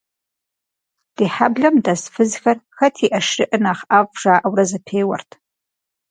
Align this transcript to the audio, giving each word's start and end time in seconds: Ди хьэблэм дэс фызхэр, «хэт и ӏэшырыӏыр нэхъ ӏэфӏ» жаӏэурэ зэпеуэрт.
Ди 1.15 1.25
хьэблэм 1.35 1.75
дэс 1.85 2.01
фызхэр, 2.13 2.57
«хэт 2.77 2.95
и 3.05 3.07
ӏэшырыӏыр 3.11 3.61
нэхъ 3.65 3.83
ӏэфӏ» 3.89 4.15
жаӏэурэ 4.21 4.63
зэпеуэрт. 4.69 5.31